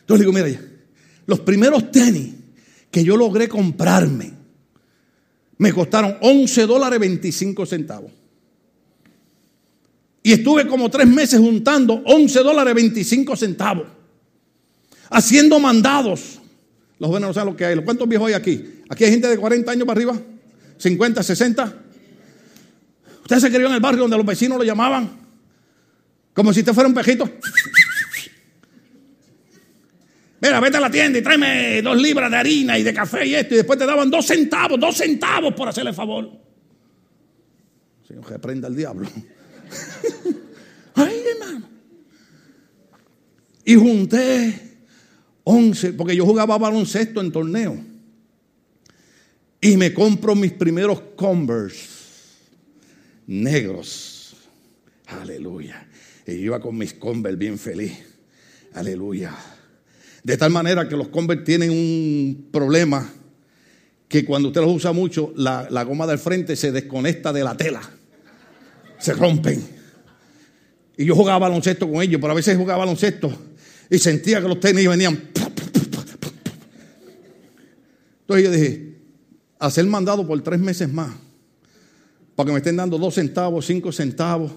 [0.00, 0.60] Entonces digo, mira,
[1.26, 2.34] los primeros tenis
[2.90, 4.32] que yo logré comprarme
[5.58, 8.10] me costaron 11 dólares 25 centavos.
[10.26, 13.86] Y estuve como tres meses juntando 11 dólares 25 centavos.
[15.08, 16.40] Haciendo mandados.
[16.98, 17.76] Los jóvenes no saben lo que hay.
[17.84, 18.82] ¿Cuántos viejos hay aquí?
[18.88, 20.20] Aquí hay gente de 40 años para arriba.
[20.78, 21.74] 50, 60.
[23.22, 25.08] Usted se crió en el barrio donde los vecinos lo llamaban
[26.32, 27.30] como si usted fuera un pejito.
[30.40, 33.36] Mira, vete a la tienda y tráeme dos libras de harina y de café y
[33.36, 33.54] esto.
[33.54, 36.32] Y después te daban dos centavos, dos centavos por hacerle favor.
[38.08, 39.08] Señor, que prenda el diablo.
[40.94, 41.68] Ay, hermano.
[43.64, 44.78] Y junté
[45.44, 47.76] 11, porque yo jugaba baloncesto en torneo.
[49.60, 51.96] Y me compro mis primeros Converse
[53.26, 54.36] negros.
[55.06, 55.86] Aleluya.
[56.26, 57.92] Y iba con mis Converse bien feliz.
[58.74, 59.34] Aleluya.
[60.22, 63.12] De tal manera que los Converse tienen un problema
[64.08, 67.82] que cuando usted los usa mucho, la goma del frente se desconecta de la tela.
[68.98, 69.62] Se rompen.
[70.96, 73.32] Y yo jugaba baloncesto con ellos, pero a veces jugaba baloncesto
[73.90, 75.30] y sentía que los tenis venían.
[78.20, 78.96] Entonces yo dije,
[79.58, 81.14] hacer mandado por tres meses más,
[82.34, 84.52] para que me estén dando dos centavos, cinco centavos.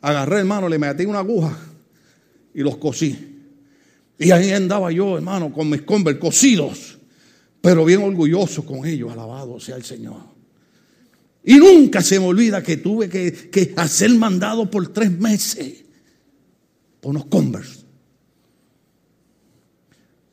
[0.00, 1.56] Agarré, hermano, le metí una aguja
[2.54, 3.36] y los cosí.
[4.18, 6.98] Y ahí andaba yo, hermano, con mis Converse cosidos,
[7.60, 10.39] pero bien orgulloso con ellos, alabado sea el Señor.
[11.44, 15.84] Y nunca se me olvida que tuve que, hacer mandado por tres meses
[17.00, 17.80] por unos Converse.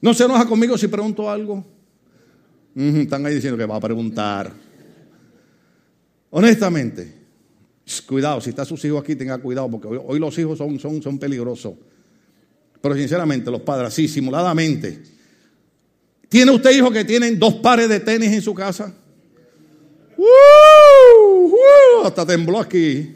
[0.01, 1.65] No se enoja conmigo si pregunto algo.
[2.75, 4.53] están ahí diciendo que va a preguntar.
[6.29, 7.13] Honestamente,
[8.05, 11.73] cuidado, si está sus hijos aquí, tenga cuidado, porque hoy, los hijos son, peligrosos.
[12.81, 15.01] Pero sinceramente, los padres, así, simuladamente.
[16.29, 18.93] ¿Tiene usted hijos que tienen dos pares de tenis en su casa?
[22.03, 23.15] Hasta tembló aquí.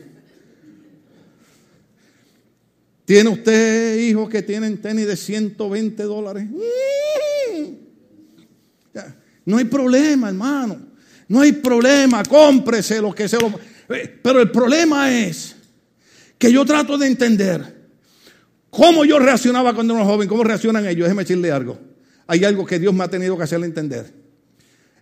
[3.05, 6.47] ¿Tiene usted hijos que tienen tenis de 120 dólares?
[9.45, 10.79] No hay problema, hermano.
[11.27, 12.23] No hay problema.
[12.23, 13.47] Cómprese lo que se lo.
[13.89, 15.55] Eh, pero el problema es
[16.37, 17.81] que yo trato de entender
[18.69, 21.05] cómo yo reaccionaba cuando era joven, cómo reaccionan ellos.
[21.05, 21.79] Déjeme decirle algo.
[22.27, 24.20] Hay algo que Dios me ha tenido que hacerle entender.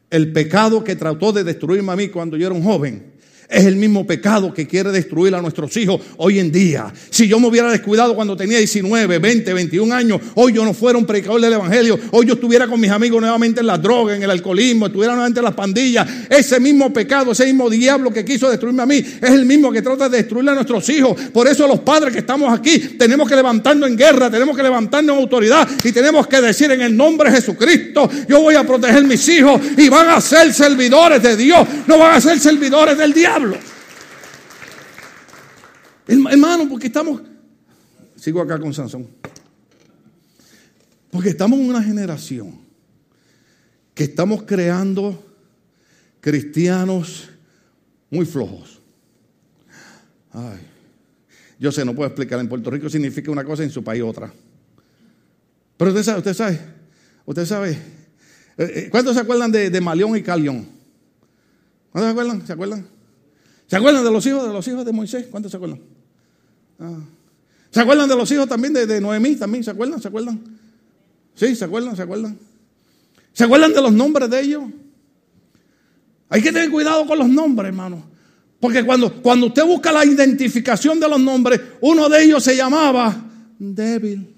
[0.10, 3.09] El pecado que trató de destruirme a mí cuando yo era un joven
[3.50, 6.94] es el mismo pecado que quiere destruir a nuestros hijos hoy en día.
[7.10, 11.00] Si yo me hubiera descuidado cuando tenía 19, 20, 21 años, hoy yo no fuera
[11.00, 14.24] un predicador del Evangelio, hoy yo estuviera con mis amigos nuevamente en las drogas, en
[14.24, 16.08] el alcoholismo, estuviera nuevamente en las pandillas.
[16.30, 19.82] Ese mismo pecado, ese mismo diablo que quiso destruirme a mí, es el mismo que
[19.82, 21.20] trata de destruirle a nuestros hijos.
[21.34, 25.16] Por eso los padres que estamos aquí tenemos que levantarnos en guerra, tenemos que levantarnos
[25.16, 29.04] en autoridad y tenemos que decir en el nombre de Jesucristo, yo voy a proteger
[29.06, 33.12] mis hijos y van a ser servidores de Dios, no van a ser servidores del
[33.12, 33.39] diablo.
[36.08, 37.22] Hermano, porque estamos,
[38.16, 39.08] sigo acá con Sansón,
[41.12, 42.60] porque estamos en una generación
[43.94, 45.24] que estamos creando
[46.20, 47.30] cristianos
[48.10, 48.80] muy flojos.
[50.32, 50.60] Ay,
[51.60, 54.32] yo sé, no puedo explicar, en Puerto Rico significa una cosa, en su país otra.
[55.78, 56.60] Pero usted sabe, usted sabe,
[57.26, 57.78] usted sabe, eh,
[58.58, 60.68] eh, ¿cuántos se acuerdan de, de Malión y Calión?
[61.92, 62.48] ¿Cuántos se acuerdan?
[62.48, 62.99] ¿Se acuerdan?
[63.70, 65.28] ¿Se acuerdan de los hijos de los hijos de Moisés?
[65.30, 65.80] ¿Cuántos se acuerdan?
[66.80, 66.98] Ah.
[67.70, 69.36] ¿Se acuerdan de los hijos también de, Noemí?
[69.36, 70.02] ¿También se acuerdan?
[70.02, 70.42] ¿Se acuerdan?
[71.36, 71.96] Sí, ¿se acuerdan?
[71.96, 72.40] ¿Se acuerdan?
[73.32, 74.64] ¿Se acuerdan de los nombres de ellos?
[76.30, 78.04] Hay que tener cuidado con los nombres, hermano.
[78.60, 83.24] Porque cuando, cuando usted busca la identificación de los nombres, uno de ellos se llamaba
[83.60, 84.36] débil.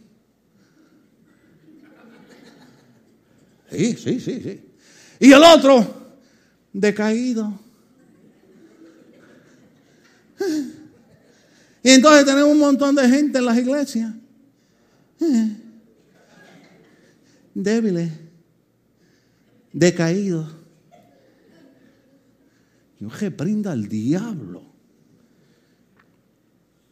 [3.71, 4.61] Sí, sí, sí, sí.
[5.21, 5.87] Y el otro,
[6.73, 7.57] decaído.
[11.83, 14.13] Y entonces tenemos un montón de gente en las iglesias.
[15.19, 15.55] Eh,
[17.53, 18.11] débiles,
[19.73, 20.47] decaídos.
[22.99, 24.69] Yo reprinda al diablo.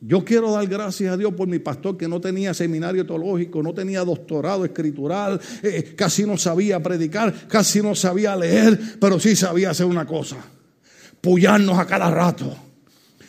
[0.01, 3.73] Yo quiero dar gracias a Dios por mi pastor que no tenía seminario teológico, no
[3.73, 9.71] tenía doctorado escritural, eh, casi no sabía predicar, casi no sabía leer, pero sí sabía
[9.71, 10.37] hacer una cosa,
[11.19, 12.68] pullarnos a cada rato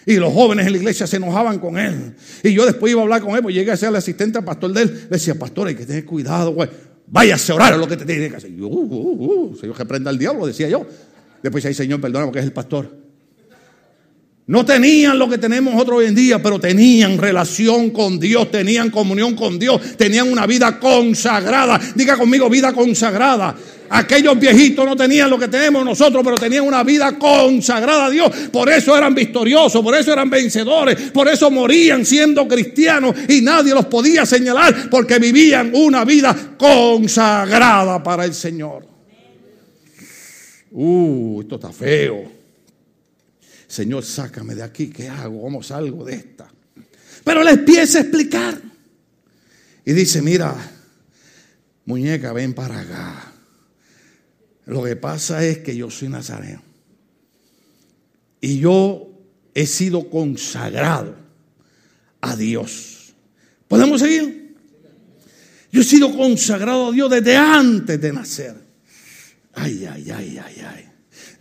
[0.07, 2.15] y los jóvenes en la iglesia se enojaban con él.
[2.43, 4.45] Y yo después iba a hablar con él, pues llegué a ser el asistente al
[4.45, 4.89] pastor de él.
[5.05, 6.69] Le decía, pastor, hay que tener cuidado, güey.
[7.07, 8.55] Váyase a orar lo que te tiene que hacer.
[8.55, 10.87] yo, uh, uh, uh, Señor, que prenda el diablo, decía yo.
[11.43, 13.01] Después decía, Señor, perdona porque es el pastor.
[14.47, 18.91] No tenían lo que tenemos nosotros hoy en día, pero tenían relación con Dios, tenían
[18.91, 21.81] comunión con Dios, tenían una vida consagrada.
[21.95, 23.55] Diga conmigo, vida consagrada.
[23.93, 28.31] Aquellos viejitos no tenían lo que tenemos nosotros, pero tenían una vida consagrada a Dios.
[28.53, 33.75] Por eso eran victoriosos, por eso eran vencedores, por eso morían siendo cristianos y nadie
[33.75, 38.87] los podía señalar porque vivían una vida consagrada para el Señor.
[40.71, 42.31] Uh, esto está feo.
[43.67, 45.43] Señor, sácame de aquí, ¿qué hago?
[45.43, 46.49] ¿Cómo salgo de esta?
[47.25, 48.57] Pero le empieza a explicar.
[49.85, 50.55] Y dice, mira,
[51.87, 53.30] muñeca, ven para acá.
[54.71, 56.63] Lo que pasa es que yo soy nazareno.
[58.41, 59.11] Y yo
[59.53, 61.17] he sido consagrado
[62.21, 63.13] a Dios.
[63.67, 64.55] ¿Podemos seguir?
[65.73, 68.55] Yo he sido consagrado a Dios desde antes de nacer.
[69.55, 70.89] Ay, ay, ay, ay, ay.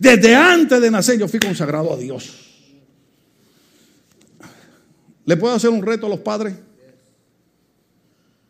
[0.00, 2.32] Desde antes de nacer yo fui consagrado a Dios.
[5.24, 6.54] ¿Le puedo hacer un reto a los padres?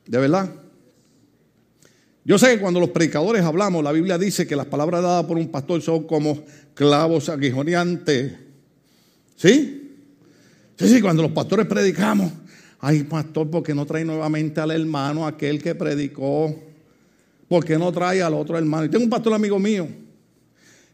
[0.07, 0.51] ¿De verdad?
[2.25, 5.39] Yo sé que cuando los predicadores hablamos, la Biblia dice que las palabras dadas por
[5.39, 8.33] un pastor son como clavos aguijoneantes.
[9.37, 9.99] ¿Sí?
[10.77, 12.33] Sí, sí, cuando los pastores predicamos,
[12.79, 16.55] ay pastor, ¿por qué no trae nuevamente al hermano, aquel que predicó?
[17.49, 18.85] ¿Por qué no trae al otro hermano?
[18.85, 19.89] Y tengo un pastor amigo mío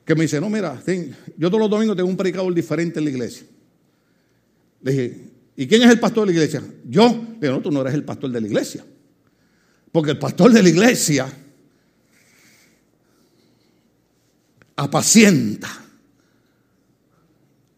[0.05, 0.81] que me dice, no, mira,
[1.37, 3.47] yo todos los domingos tengo un predicador diferente en la iglesia.
[4.83, 5.21] Le dije,
[5.57, 6.62] ¿y quién es el pastor de la iglesia?
[6.89, 7.09] Yo.
[7.09, 8.85] Le dije, no, tú no eres el pastor de la iglesia.
[9.96, 11.26] Porque el pastor de la iglesia
[14.76, 15.70] apacienta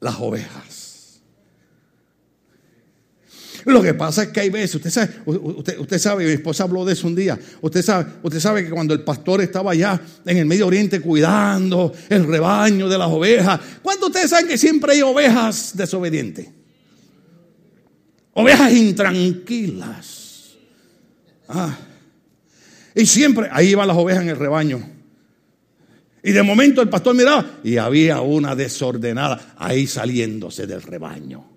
[0.01, 1.21] las ovejas.
[3.67, 6.95] Lo que pasa es que hay veces, usted sabe, usted, sabe, mi esposa habló de
[6.95, 10.47] eso un día, usted sabe, usted sabe que cuando el pastor estaba allá en el
[10.47, 15.71] Medio Oriente cuidando el rebaño de las ovejas, ¿cuántos ustedes saben que siempre hay ovejas
[15.77, 16.49] desobedientes?
[18.33, 20.57] Ovejas intranquilas.
[21.49, 21.79] Ah.
[22.99, 24.83] Y siempre, ahí iban las ovejas en el rebaño.
[26.21, 31.49] Y de momento el pastor miraba y había una desordenada ahí saliéndose del rebaño.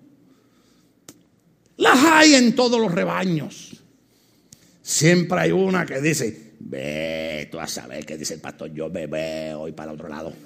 [1.78, 3.72] Las hay en todos los rebaños.
[4.82, 9.08] Siempre hay una que dice, ve tú a saber qué dice el pastor, yo me
[9.08, 10.32] voy para el otro lado.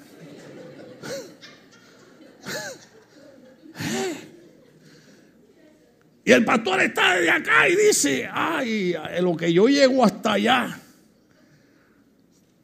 [6.25, 10.81] Y el pastor está de acá y dice, ay, lo que yo llego hasta allá.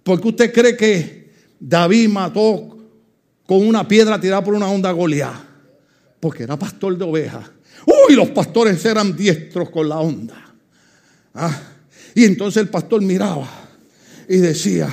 [0.03, 2.77] ¿Por qué usted cree que David mató
[3.45, 5.33] con una piedra tirada por una onda Goliat?
[6.19, 7.49] Porque era pastor de ovejas.
[7.85, 10.55] Uy, los pastores eran diestros con la onda.
[11.33, 11.61] Ah,
[12.15, 13.49] y entonces el pastor miraba
[14.29, 14.89] y decía,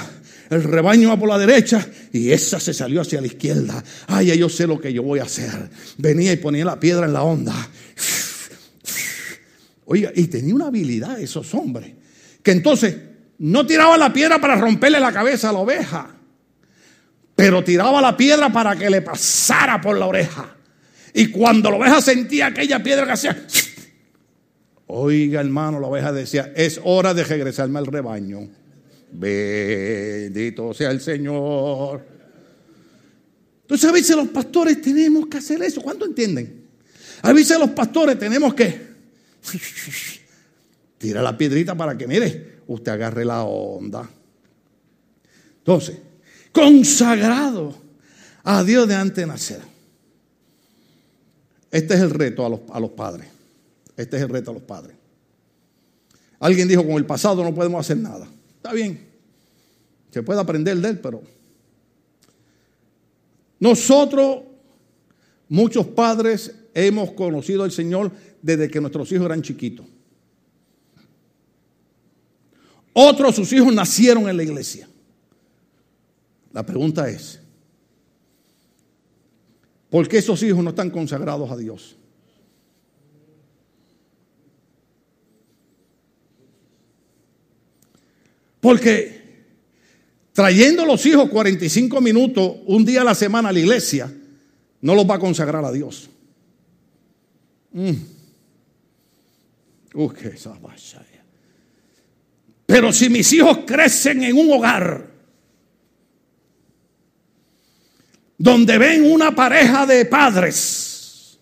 [0.49, 3.83] el rebaño va por la derecha y esa se salió hacia la izquierda.
[4.07, 5.71] Ay, yo sé lo que yo voy a hacer.
[5.99, 7.55] Venía y ponía la piedra en la onda.
[9.85, 11.93] Oiga, y tenía una habilidad esos hombres.
[12.43, 12.97] Que entonces
[13.41, 16.11] no tiraba la piedra para romperle la cabeza a la oveja,
[17.35, 20.57] pero tiraba la piedra para que le pasara por la oreja.
[21.15, 23.47] Y cuando la oveja sentía aquella piedra que hacía,
[24.89, 28.47] oiga hermano, la oveja decía, es hora de regresarme al rebaño.
[29.11, 32.07] Bendito sea el Señor.
[33.63, 35.81] Entonces a veces los pastores tenemos que hacer eso.
[35.81, 36.67] ¿Cuánto entienden?
[37.23, 38.91] A veces los pastores tenemos que
[41.01, 44.07] tirar la piedrita para que, mire, usted agarre la onda.
[45.57, 45.97] Entonces,
[46.53, 47.75] consagrado
[48.45, 49.61] a Dios de antes de nacer.
[51.71, 53.29] Este es el reto a los, a los padres.
[53.97, 54.95] Este es el reto a los padres.
[56.39, 58.29] Alguien dijo, con el pasado no podemos hacer nada.
[58.57, 59.09] Está bien.
[60.11, 61.23] Se puede aprender de él, pero
[63.59, 64.43] nosotros,
[65.49, 69.87] muchos padres, hemos conocido al Señor desde que nuestros hijos eran chiquitos.
[72.93, 74.89] Otros sus hijos nacieron en la iglesia.
[76.53, 77.41] La pregunta es,
[79.89, 81.97] ¿por qué esos hijos no están consagrados a Dios?
[88.61, 89.21] Porque
[90.33, 94.13] trayendo los hijos 45 minutos un día a la semana a la iglesia,
[94.81, 96.11] no los va a consagrar a Dios.
[97.73, 97.93] Mm.
[99.95, 100.37] Uh, qué
[102.71, 105.11] pero si mis hijos crecen en un hogar
[108.39, 111.37] donde ven una pareja de padres,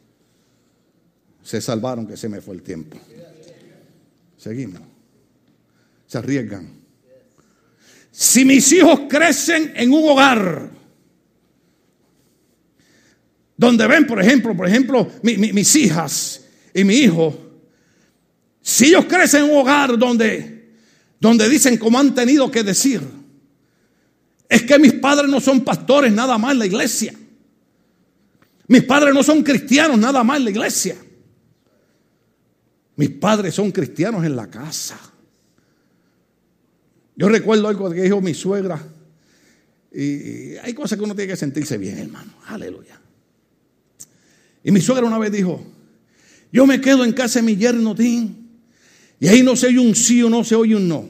[1.42, 2.96] se salvaron que se me fue el tiempo.
[4.38, 4.80] Seguimos.
[6.06, 6.72] Se arriesgan.
[8.10, 10.70] Si mis hijos crecen en un hogar
[13.54, 17.36] donde ven, por ejemplo, por ejemplo, mis hijas y mi hijo,
[18.62, 20.57] si ellos crecen en un hogar donde
[21.20, 23.02] donde dicen como han tenido que decir.
[24.48, 27.14] Es que mis padres no son pastores nada más en la iglesia.
[28.68, 30.96] Mis padres no son cristianos nada más en la iglesia.
[32.96, 34.98] Mis padres son cristianos en la casa.
[37.16, 38.80] Yo recuerdo algo que dijo mi suegra.
[39.92, 42.32] Y hay cosas que uno tiene que sentirse bien, hermano.
[42.46, 43.00] Aleluya.
[44.64, 45.64] Y mi suegra una vez dijo,
[46.52, 48.37] yo me quedo en casa de mi yerno Tim
[49.20, 51.08] y ahí no se oye un sí o no se oye un no.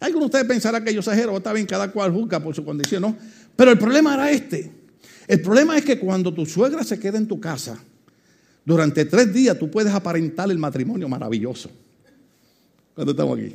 [0.00, 3.02] Algunos de ustedes pensarán que yo exagero, está bien, cada cual juzga por su condición,
[3.02, 3.16] ¿no?
[3.54, 4.70] Pero el problema era este.
[5.28, 7.78] El problema es que cuando tu suegra se queda en tu casa,
[8.64, 11.70] durante tres días tú puedes aparentar el matrimonio maravilloso.
[12.94, 13.54] Cuando estamos aquí.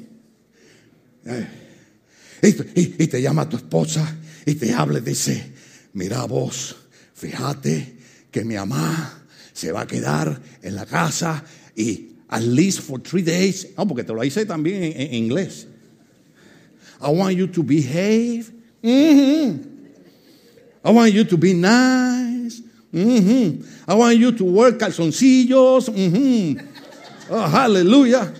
[2.42, 5.54] Y, te llama tu esposa y te habla y dice,
[5.94, 6.76] mira vos,
[7.14, 7.98] fíjate
[8.32, 11.44] que mi mamá se va a quedar en la casa
[11.76, 13.66] y at least for three days.
[13.78, 15.66] No, porque te lo hice también en, inglés.
[17.02, 18.52] I want you to behave.
[18.84, 19.76] Mm-hmm.
[20.84, 22.62] I want you to be nice.
[22.94, 23.64] Mm-hmm.
[23.88, 25.90] I want you to work calzoncillos.
[25.90, 26.60] Mm-hmm.
[27.30, 28.34] Oh, aleluya.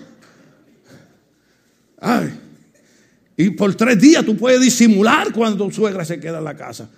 [3.36, 6.88] Y por tres días tú puedes disimular cuando tu suegra se queda en la casa.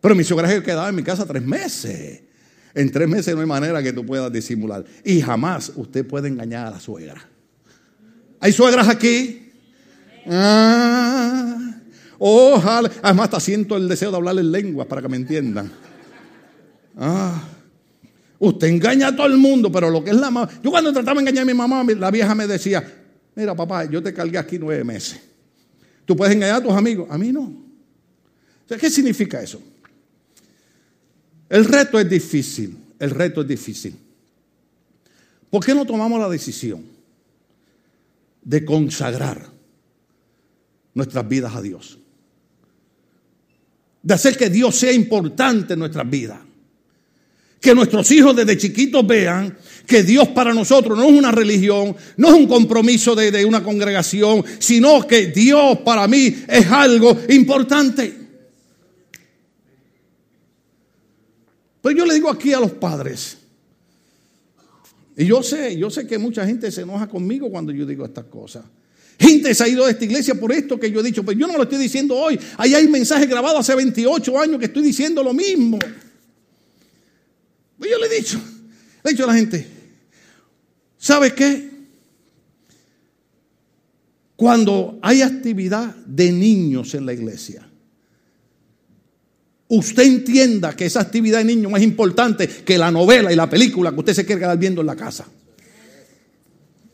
[0.00, 2.22] Pero mi suegra se quedaba en mi casa tres meses.
[2.76, 4.84] En tres meses no hay manera que tú puedas disimular.
[5.02, 7.26] Y jamás usted puede engañar a la suegra.
[8.38, 9.50] ¿Hay suegras aquí?
[10.26, 11.74] Ah,
[12.18, 12.90] ojalá.
[13.00, 15.72] Además, hasta siento el deseo de hablarle en lenguas para que me entiendan.
[16.98, 17.42] Ah,
[18.38, 20.46] usted engaña a todo el mundo, pero lo que es la mamá.
[20.62, 22.86] Yo cuando trataba de engañar a mi mamá, la vieja me decía:
[23.34, 25.18] Mira, papá, yo te cargué aquí nueve meses.
[26.04, 27.08] Tú puedes engañar a tus amigos.
[27.10, 27.50] A mí no.
[28.68, 29.62] ¿Qué significa eso?
[31.48, 33.94] El reto es difícil, el reto es difícil.
[35.50, 36.82] ¿Por qué no tomamos la decisión
[38.42, 39.48] de consagrar
[40.94, 41.98] nuestras vidas a Dios?
[44.02, 46.40] De hacer que Dios sea importante en nuestras vidas.
[47.60, 52.28] Que nuestros hijos desde chiquitos vean que Dios para nosotros no es una religión, no
[52.28, 58.25] es un compromiso de, de una congregación, sino que Dios para mí es algo importante.
[61.86, 63.36] Pero yo le digo aquí a los padres,
[65.16, 68.24] y yo sé, yo sé que mucha gente se enoja conmigo cuando yo digo estas
[68.24, 68.64] cosas.
[69.16, 71.46] Gente se ha ido de esta iglesia por esto que yo he dicho, pero yo
[71.46, 72.40] no lo estoy diciendo hoy.
[72.56, 75.78] Ahí hay mensajes grabados hace 28 años que estoy diciendo lo mismo.
[77.78, 78.40] Yo le he dicho,
[79.04, 79.64] le he dicho a la gente,
[80.98, 81.70] ¿sabe qué?
[84.34, 87.64] Cuando hay actividad de niños en la iglesia,
[89.68, 93.92] usted entienda que esa actividad de niño es importante que la novela y la película
[93.92, 95.26] que usted se quiere quedar viendo en la casa.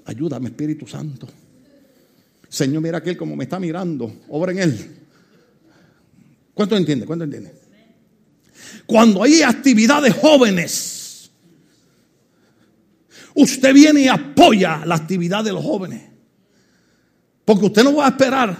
[0.04, 1.28] Ayúdame, Espíritu Santo.
[2.48, 4.12] Señor, mira aquel como me está mirando.
[4.28, 4.96] Obra en él.
[6.54, 7.06] ¿Cuánto entiende?
[7.06, 7.54] ¿Cuánto entiende?
[8.86, 11.30] Cuando hay actividades jóvenes,
[13.34, 16.02] usted viene y apoya la actividad de los jóvenes.
[17.44, 18.56] Porque usted no va a esperar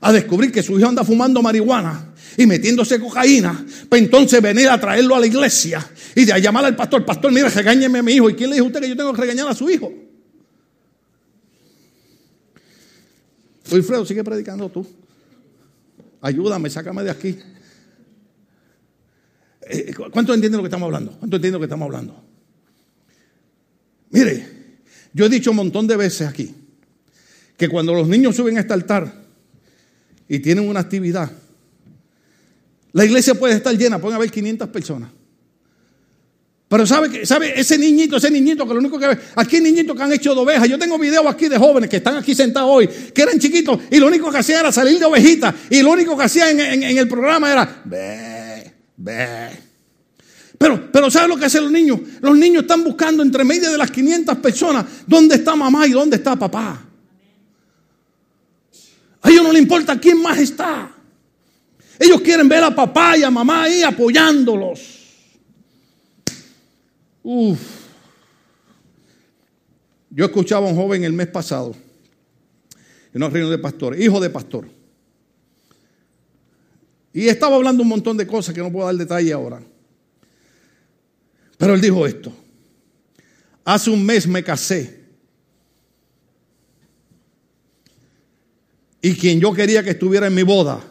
[0.00, 4.80] a descubrir que su hijo anda fumando marihuana y metiéndose cocaína, pues entonces venir a
[4.80, 8.12] traerlo a la iglesia y de a llamar al pastor, pastor, mira, regáñeme a mi
[8.12, 8.30] hijo.
[8.30, 9.92] ¿Y quién le dijo a usted que yo tengo que regañar a su hijo?
[13.70, 14.86] Wilfredo, sigue predicando tú.
[16.20, 17.38] Ayúdame, sácame de aquí.
[19.62, 21.12] Eh, eh, ¿Cuánto entienden lo que estamos hablando?
[21.12, 22.24] ¿Cuánto entienden lo que estamos hablando?
[24.10, 24.76] Mire,
[25.12, 26.54] yo he dicho un montón de veces aquí
[27.56, 29.12] que cuando los niños suben a este altar
[30.28, 31.30] y tienen una actividad,
[32.92, 35.10] la iglesia puede estar llena, pueden haber 500 personas.
[36.70, 39.96] Pero sabe que, sabe, ese niñito, ese niñito que lo único que ve, aquí niñitos
[39.96, 40.68] que han hecho de ovejas.
[40.68, 43.98] Yo tengo videos aquí de jóvenes que están aquí sentados hoy, que eran chiquitos, y
[43.98, 47.08] lo único que hacían era salir de ovejita, y lo único que hacían en, el
[47.08, 49.48] programa era, ve, ve.
[50.56, 51.98] Pero, pero ¿sabe lo que hacen los niños?
[52.20, 56.18] Los niños están buscando entre medio de las 500 personas, ¿dónde está mamá y dónde
[56.18, 56.86] está papá?
[59.22, 60.99] A ellos no les importa quién más está.
[62.00, 64.80] Ellos quieren ver a papá y a mamá ahí apoyándolos.
[67.22, 67.60] Uf.
[70.08, 71.76] Yo escuchaba a un joven el mes pasado
[73.12, 74.66] en un reino de pastor, hijo de pastor.
[77.12, 79.62] Y estaba hablando un montón de cosas que no puedo dar detalle ahora.
[81.58, 82.32] Pero él dijo esto.
[83.62, 85.00] Hace un mes me casé.
[89.02, 90.82] Y quien yo quería que estuviera en mi boda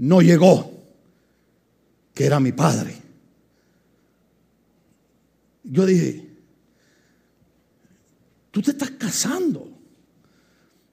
[0.00, 0.70] no llegó,
[2.14, 2.96] que era mi padre.
[5.64, 6.26] Yo dije,
[8.50, 9.68] tú te estás casando.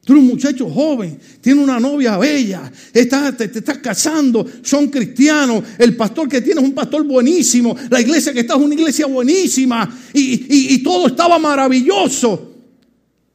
[0.03, 5.65] Tú eres un muchacho joven, tienes una novia bella, estás, te, estás casando, son cristianos,
[5.77, 9.05] el pastor que tienes es un pastor buenísimo, la iglesia que está es una iglesia
[9.05, 12.55] buenísima y, y todo estaba maravilloso.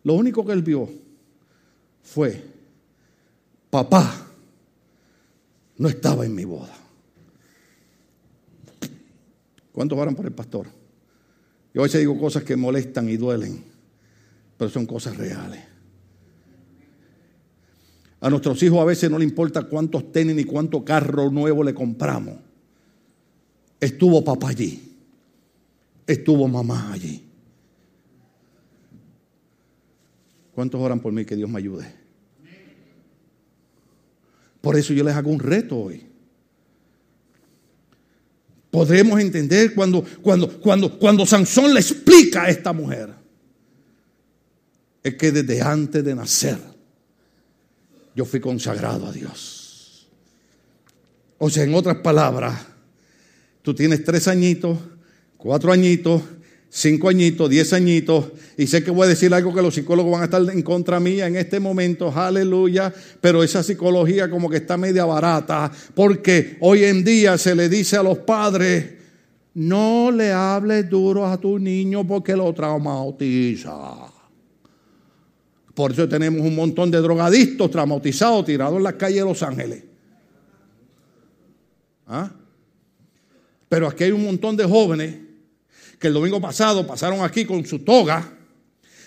[0.05, 0.89] Lo único que él vio
[2.03, 2.43] fue,
[3.69, 4.22] papá,
[5.83, 6.73] no estaba en mi boda.
[9.73, 10.69] ¿Cuántos oran por el pastor?
[11.75, 13.65] Yo a veces digo cosas que molestan y duelen,
[14.57, 15.61] pero son cosas reales.
[18.21, 21.75] A nuestros hijos a veces no le importa cuántos tenis ni cuánto carro nuevo le
[21.75, 22.37] compramos.
[23.81, 24.97] Estuvo papá allí.
[26.07, 27.25] Estuvo mamá allí.
[30.55, 32.02] ¿Cuántos oran por mí que Dios me ayude?
[34.63, 36.07] Por eso yo les hago un reto hoy.
[38.71, 43.11] Podremos entender cuando, cuando, cuando, cuando Sansón le explica a esta mujer.
[45.03, 46.57] Es que desde antes de nacer
[48.15, 50.09] yo fui consagrado a Dios.
[51.39, 52.67] O sea, en otras palabras,
[53.63, 54.79] tú tienes tres añitos,
[55.37, 56.23] cuatro añitos,
[56.75, 60.23] cinco añitos, diez añitos, y sé que voy a decir algo que los psicólogos van
[60.23, 64.79] a estar en contra mía en este momento, aleluya, pero esa psicología como que está
[64.79, 68.95] media barata, porque hoy en día se le dice a los padres,
[69.53, 73.73] no le hables duro a tu niño porque lo traumatiza.
[75.75, 79.85] Por eso tenemos un montón de drogadictos traumatizados tirados en las calles de Los Ángeles.
[82.07, 82.31] ¿Ah?
[83.69, 85.22] Pero aquí hay un montón de jóvenes
[86.03, 88.29] que el domingo pasado pasaron aquí con su toga,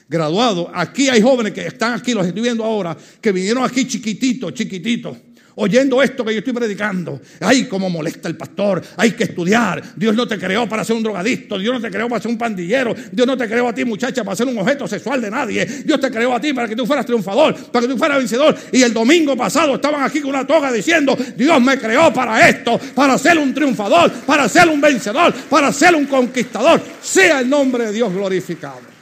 [0.08, 0.72] graduado.
[0.74, 5.18] Aquí hay jóvenes que están aquí, los estoy viendo ahora, que vinieron aquí chiquititos, chiquititos
[5.56, 7.20] oyendo esto que yo estoy predicando.
[7.40, 8.82] Ay, cómo molesta el pastor.
[8.98, 9.82] Hay que estudiar.
[9.96, 11.58] Dios no te creó para ser un drogadicto.
[11.58, 12.94] Dios no te creó para ser un pandillero.
[13.12, 15.66] Dios no te creó a ti, muchacha, para ser un objeto sexual de nadie.
[15.66, 18.56] Dios te creó a ti para que tú fueras triunfador, para que tú fueras vencedor.
[18.72, 22.80] Y el domingo pasado estaban aquí con una toga diciendo, Dios me creó para esto,
[22.94, 26.82] para ser un triunfador, para ser un vencedor, para ser un conquistador.
[27.02, 28.96] Sea el nombre de Dios glorificado.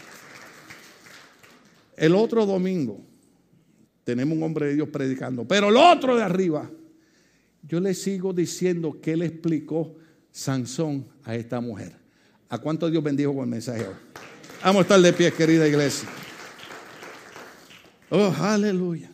[1.95, 3.02] El otro domingo
[4.03, 5.47] tenemos un hombre de Dios predicando.
[5.47, 6.69] Pero el otro de arriba,
[7.63, 9.95] yo le sigo diciendo que le explicó
[10.31, 11.95] Sansón a esta mujer.
[12.49, 13.85] ¿A cuánto Dios bendijo con el mensaje
[14.63, 16.07] Vamos a estar de pie, querida iglesia.
[18.09, 19.11] Oh, aleluya.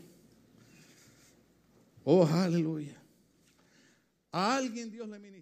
[2.03, 2.95] Oh, aleluya.
[4.31, 5.38] A alguien Dios le ministra.